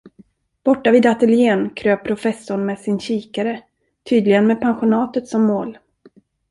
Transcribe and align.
Borta 0.63 0.91
vid 0.91 1.05
ateljén 1.05 1.69
kröp 1.69 2.03
professorn 2.03 2.65
med 2.65 2.79
sin 2.79 2.99
kikare, 2.99 3.61
tydligen 4.09 4.47
med 4.47 4.61
pensionatet 4.61 5.27
som 5.27 5.43
mål. 5.45 5.77